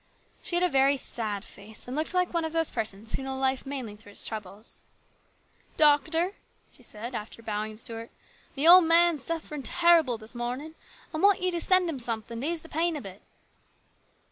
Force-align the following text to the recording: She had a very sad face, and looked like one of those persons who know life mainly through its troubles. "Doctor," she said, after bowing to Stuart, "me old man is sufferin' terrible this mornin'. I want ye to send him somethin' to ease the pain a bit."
She 0.41 0.55
had 0.55 0.63
a 0.63 0.67
very 0.67 0.97
sad 0.97 1.45
face, 1.45 1.87
and 1.87 1.95
looked 1.95 2.15
like 2.15 2.33
one 2.33 2.43
of 2.43 2.53
those 2.53 2.71
persons 2.71 3.13
who 3.13 3.21
know 3.21 3.37
life 3.37 3.67
mainly 3.67 3.95
through 3.95 4.13
its 4.13 4.25
troubles. 4.27 4.81
"Doctor," 5.77 6.33
she 6.71 6.81
said, 6.81 7.13
after 7.13 7.43
bowing 7.43 7.73
to 7.73 7.77
Stuart, 7.77 8.09
"me 8.57 8.67
old 8.67 8.85
man 8.85 9.13
is 9.13 9.23
sufferin' 9.23 9.61
terrible 9.61 10.17
this 10.17 10.33
mornin'. 10.33 10.73
I 11.13 11.19
want 11.19 11.39
ye 11.39 11.51
to 11.51 11.61
send 11.61 11.87
him 11.87 11.99
somethin' 11.99 12.41
to 12.41 12.47
ease 12.47 12.63
the 12.63 12.67
pain 12.69 12.95
a 12.95 13.01
bit." 13.01 13.21